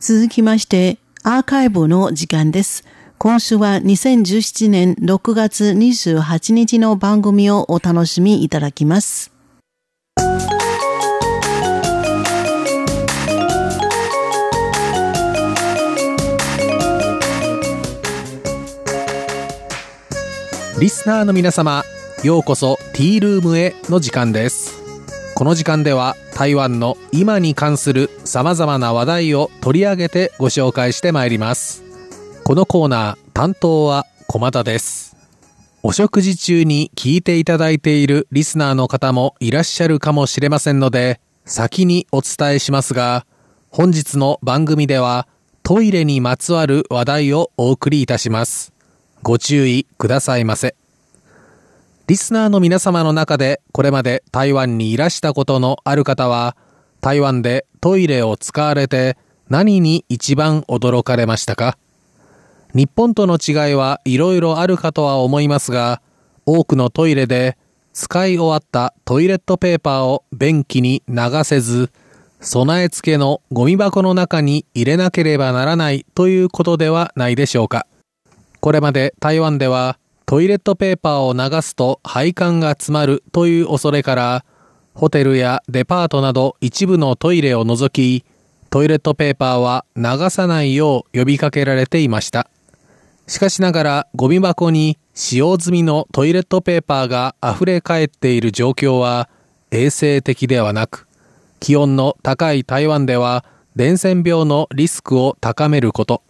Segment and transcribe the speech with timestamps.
[0.00, 2.84] 続きまして、アーカイブの時間です。
[3.18, 9.30] 今週は2017年6月28日の番組をお楽しみいただきます。
[20.80, 21.84] リスナーの皆様、
[22.24, 24.69] ようこそティールームへの時間です。
[25.40, 31.82] この時間では台湾の今に関する様々な話題を取り上げてご紹介してまいります。
[32.44, 35.16] このコーナー担当は駒田です。
[35.82, 43.24] お食事中に聞いていただいているリスナーの方もいらっしゃるかもしれませんので、先にお伝えしますが、
[43.70, 45.26] 本日の番組では
[45.62, 48.74] トイレにまつわる話題をお送りいたします。
[49.22, 50.76] ご注意くださいませ。
[52.10, 56.56] リスナーの皆様の中でこれまで台湾にいらしたことのある方は、
[57.00, 59.16] 台湾でトイレを使われて
[59.48, 61.78] 何に一番驚かれましたか？
[62.74, 66.02] 日本との違いはいろいろあるかとは思いますが、
[66.46, 67.56] 多くのトイレで
[67.92, 71.92] 使い終わったトイレットペーパーを便器に流せず、
[72.40, 77.86] 備え付けのゴミ箱の中に入れなければならないということではないでしょうか。
[78.58, 79.99] これまで台湾では
[80.30, 84.44] トイレットペーパーを流すと配管が詰まるという恐れから、
[84.94, 88.24] ホテルやデパートなど一部のトイレを除き、
[88.70, 92.48] トイレットペーパーは流さないよう呼びかけられていました。
[93.26, 99.28] しかしながらゴミ箱に使用済みのトイレットペーパーが溢れ返っている状況は
[99.72, 101.08] 衛生的ではなく、
[101.58, 106.22] 気温の高い台湾では伝染病のリスクを高めること、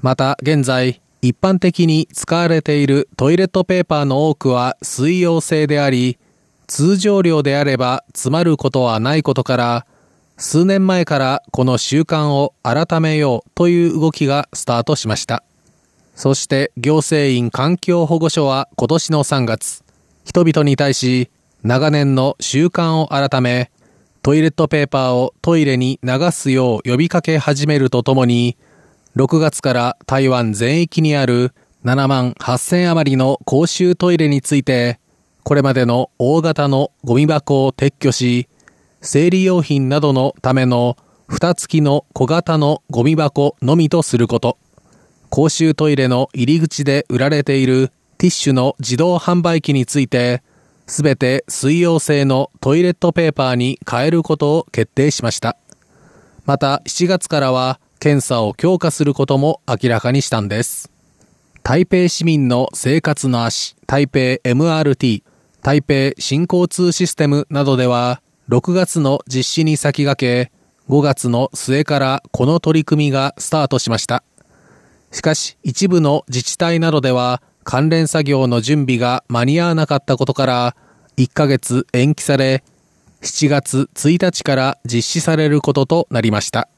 [0.00, 6.18] また現在一般的に使われているトイレットペーパーの多くは水溶性であり、
[6.66, 9.86] 通常量であれば詰まることはないことから、
[10.36, 15.42] 数年前からこの習慣を改めようという動きがスタートしました。
[16.14, 19.82] そして行政院環境保護所は今年の3月、
[20.26, 21.30] 人々に対し
[21.62, 23.70] 長年の習慣を改め、
[24.20, 28.58] トイレットペーパーをトイレに流すよう呼びかけ始めるとともに、
[29.16, 31.52] 6月から台湾全域にある
[31.84, 34.98] 7万8000余りの公衆トイレについて、
[35.44, 38.48] これまでの大型のゴミ箱を撤去し、
[39.02, 40.96] 生理用品などのための
[41.28, 44.58] 蓋付きの小型のゴミ箱のみとすること、
[45.30, 50.42] 公衆トイレの入り口で売られているティッシュの自動販売機について、
[50.88, 55.56] すべて水溶性のトイレットペーパーに変えることを決定しました。
[56.46, 60.90] また7月からは検査を強化することも明らかにしたんです。
[61.62, 65.22] 台北市民の生活の足、台北 MRT、
[65.62, 68.20] 台北新交通システムなどでは、
[68.50, 74.22] 6月の実施に先駆け、5月の末からこの取り組みがスタートしました。
[75.10, 80.76] しかし、一部の自治体などでは、関連作業の準備が間に合わなかったことから、
[81.16, 82.64] 1ヶ月延期され、
[83.22, 86.68] 7月1日から実施されることとなりました。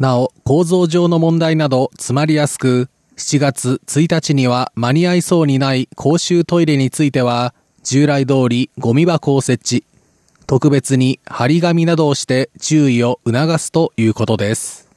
[0.00, 2.88] なお、構造上の問題など詰まりやすく、
[3.18, 7.52] 7月1日には間に合いそうにない公衆トイレについては、
[7.82, 9.84] 従来通りゴミ箱を設置、
[10.46, 14.88] 特別に張り紙などをして注意を促すということです。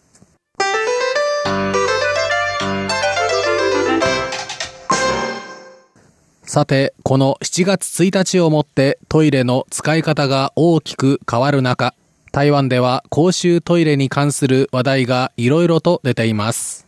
[6.45, 11.93] さて、この7月1日をもってトイレの使い方が大きく変わる中、
[12.33, 16.87] 台湾では公衆トイレに関する話題がいろいろと出ています。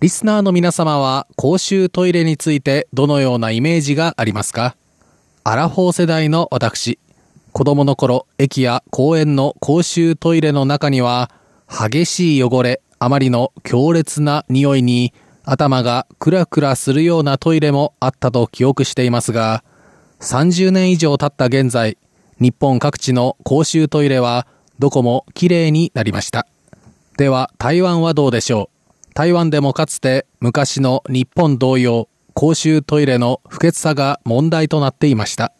[0.00, 4.76] リスナーの皆様は公衆トイレについてどのようなイメージがありますか？
[5.44, 6.98] アラフォー世代の私、
[7.52, 11.30] 子供の頃、駅や公園の公衆トイレの中には、
[11.68, 15.12] 激しい汚れ、あまりの強烈な匂いに、
[15.44, 19.62] 頭がクラクラするようなトイレもあったと記憶していますが、
[20.20, 21.98] 30年以上経った現在、
[22.40, 24.46] 日本各地の公衆トイレは
[24.78, 26.46] どこも綺麗になりました。
[27.16, 28.78] では台湾はどうでしょう
[29.14, 35.52] 台湾でもかつて昔の日本同様、公衆トイレの不潔さが問題となっていました。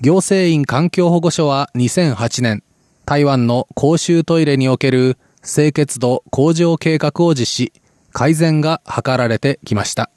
[0.00, 2.62] 行政院環境保護所は2008年、
[3.04, 7.72] 台湾の公衆トイレにおける清潔度向上計画を実施、
[8.12, 10.10] 改善が図られてきました。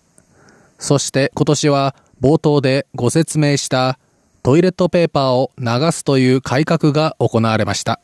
[0.77, 3.97] そして今年は冒頭でご説明した
[4.43, 8.01] トイレットペーパーを流すという改革が行われました。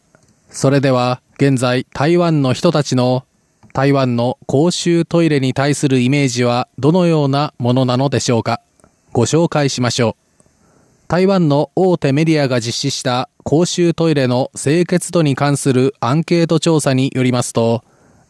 [0.49, 3.25] それでは、現在台湾の人たちの
[3.73, 8.61] 台湾の公衆トイレに対するイメージはどのようなものなのでしょうか？
[9.11, 10.15] ご紹介しましょう。
[11.09, 17.83] 台湾の大手メディアが実施した公衆トイレの清潔度に関するアンケート調査によりますと、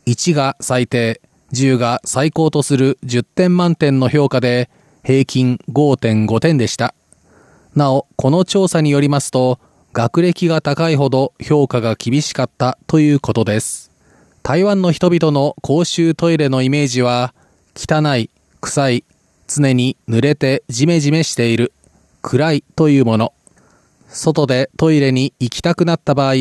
[0.07, 1.21] 1が最低、
[1.53, 4.69] 10が最高とする10点満点の評価で、
[5.03, 6.95] 平均5.5点でした。
[7.75, 9.59] なお、この調査によりますと、
[9.93, 13.91] 学歴が高いほど評価が厳しかったということです。
[14.43, 17.33] 台湾の人々の公衆トイレのイメージは、
[17.75, 18.29] 汚い、
[18.61, 19.03] 臭い、
[19.47, 21.71] 常に濡れてジメジメしている、
[22.21, 23.33] 暗いというもの。
[24.07, 26.33] 外でトイレに行きたくなった場合、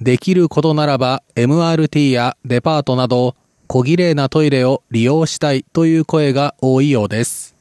[0.00, 3.36] できることならば MRT やデパートなど
[3.68, 7.51] 小綺麗なトイレを利用したいという声が多いようです。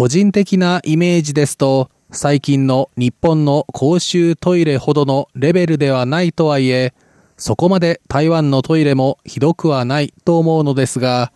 [0.00, 6.94] 個人的なイメージですと、最近の日本の公衆トイレほどのレベルではないとはいえ、
[7.36, 11.32] そこまで台湾のトイレもひどくはないと思うのですが、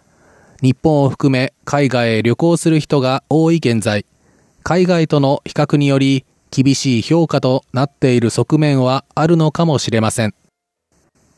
[0.63, 4.07] 日本を含め海外へ旅行する人が多い現在、
[4.63, 10.35] 海外との比較により厳しい評価となっている側面はあるのかもしれません。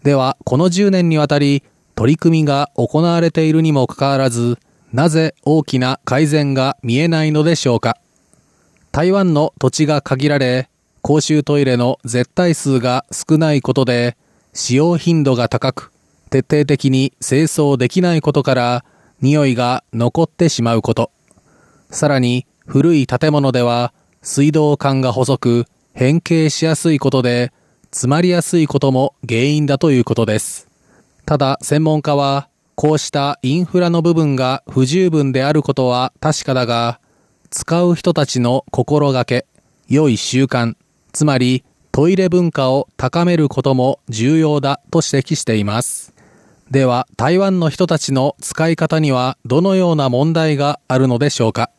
[0.04, 1.64] では、この10年にわたり
[1.96, 4.60] 取り組みが行われているにもかかわらず、
[4.92, 7.98] なぜ大きな改善が見えないのでしょうか？
[8.92, 10.68] 台湾の土地が限られ、
[11.02, 14.16] 公衆トイレの絶対数が少ないことで、
[14.54, 15.92] 使用頻度が高く、
[16.30, 18.84] 徹底的に清掃できないことから、
[19.20, 21.10] 匂いが残ってしまうこと。
[21.90, 23.92] さらに、古い建物では、
[24.22, 27.52] 水道管が細く、変形しやすいことで、
[27.90, 30.68] 詰まりやすいことも原因だということです。
[31.26, 37.00] ただ、専門家は、こうしたインフラの部分が不十分であることは確かだが、
[37.48, 39.46] 使う人たちの心がけ、
[39.88, 40.76] 良い習慣、
[41.10, 46.12] つまりトイレ文化を高めることも重要だと指摘しています。
[46.70, 51.70] では、台湾の人たちの使い方にはどのような問題があるのでしょうか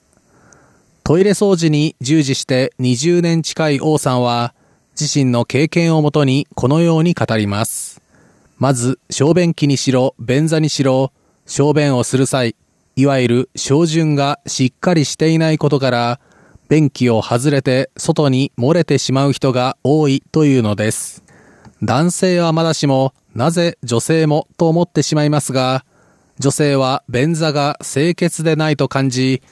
[1.04, 4.56] トイレ掃除に従事して20年近い王さんは、
[5.00, 7.97] 自身の経験をもとにこのように語ります。
[8.60, 11.12] まず、小便器にしろ、便座にしろ、
[11.46, 12.56] 小便をする際、
[12.96, 16.20] いわゆる小順がしっかりしていないことから、
[16.68, 21.24] 便器を外れて外に漏れてしまう人が多いというのです。
[21.84, 25.86] 男性はまだしも、なぜ女性もと思ってしまいますが、
[26.40, 29.44] 女性は便座が清潔でないと感じ、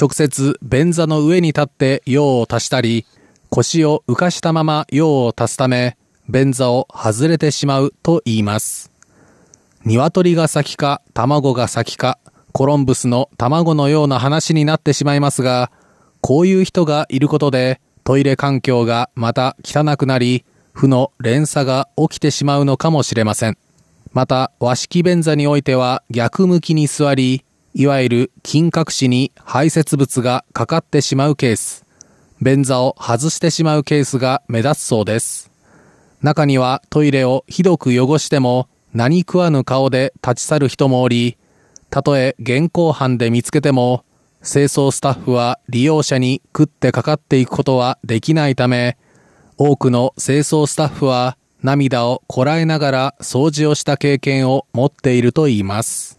[0.00, 3.04] 直接便座の上に立って用を足したり、
[3.50, 5.98] 腰を浮かしたまま用を足すため、
[6.28, 8.90] 便座を外れてしまうと言います。
[9.84, 12.18] 鶏が先か卵が先か、
[12.52, 15.70] コロンブスの卵のような話になってしまいますが、
[16.20, 23.56] こういう人がいることでトイレ環境がまた汚くなり、負の連鎖が起きてしまうのかもしれません。
[24.12, 27.44] また、和式便座においては逆向きに座り、
[27.74, 31.84] いわゆる金隠しに排泄物がかかってしまうケース、
[32.40, 35.53] 便座を外してしまうケースが目立つそうです。
[36.24, 41.36] 中にはトイレをひどく汚しても何食わぬ顔で立ち去る人もおり、
[41.90, 44.06] たとえ現行犯で見つけても、
[44.42, 48.96] 清掃スタッフは利用者に食ってかかっていくことはできないため、
[49.58, 56.18] 多くの清掃スタッフは涙をこらえながら掃除をした経験を持っているといいます。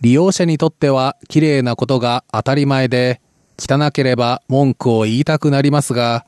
[0.00, 3.20] 利用者にとっては綺麗なことが当たり前で、
[3.58, 6.24] 汚ければ文句を言いたくなりますが、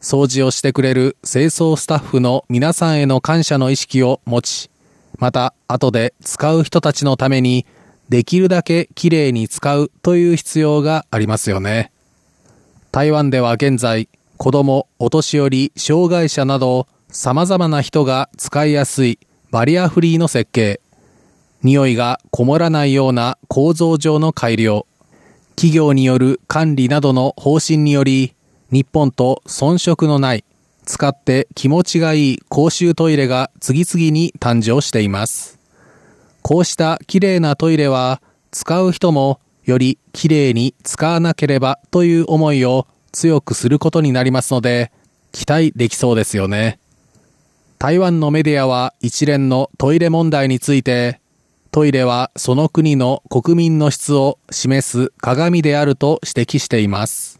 [0.00, 4.70] 掃除をしてくれる清掃スタッフの皆さんへの感謝の意識を持ち、
[5.18, 7.66] また後で使う人たちのために
[8.08, 11.90] できるだけきれいに使うという必要がありますよね。
[12.92, 19.18] 台湾では現在、子供、お年寄り、障害者など様々な人が使いやすい
[19.50, 20.80] バリアフリーの設計、
[21.62, 24.86] 匂いがこもらないような構造上の改良、
[25.56, 28.34] 企業による管理などの方針により
[28.70, 30.44] 日本と遜色のない、
[30.84, 35.58] 使って気持ちがいい公衆トイレが次々に誕生しています。
[36.42, 38.20] こうした綺麗なトイレは、
[38.50, 44.92] 使う人もより綺麗に使わなければという思いを強くすることになりますので、
[45.32, 46.78] 期待できそうですよね。
[47.78, 51.20] 台湾のメディアは一連のトイレ問題について、
[51.70, 57.37] トイレはその国の国民の質を示す鏡であると指摘しています。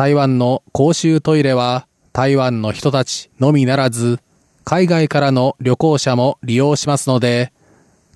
[0.00, 4.18] 台湾の公衆トイレは台湾の人たちのみならず
[4.64, 7.52] 海外からの旅行者も利用しますので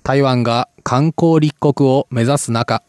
[0.01, 2.81] 台湾が観光立国を目指す中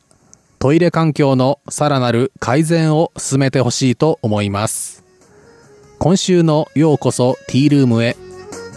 [0.59, 5.05] トイレ環境のさらなる改善を進めてほしいと思います。
[5.99, 8.17] 今週のようこそティールームへ。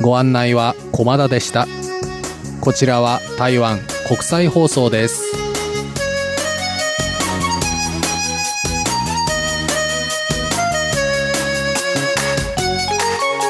[0.01, 1.65] ご案内は駒田でした。
[2.59, 5.38] こちらは台湾国際放送です。